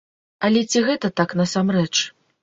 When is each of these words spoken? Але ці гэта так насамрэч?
Але 0.47 0.61
ці 0.71 0.81
гэта 0.87 1.11
так 1.21 1.35
насамрэч? 1.41 1.91